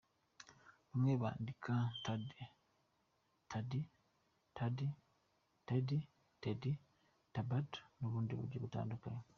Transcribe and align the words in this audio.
Bamwe 0.89 1.13
bandika, 1.21 1.73
Thadde, 2.03 2.41
Thade, 3.49 3.79
Thadee, 4.55 4.93
Theddy, 5.65 5.99
Thedy, 6.41 6.71
Thybaud 7.33 7.71
n’ubundi 7.99 8.33
buryo 8.39 8.57
butandukanye. 8.63 9.25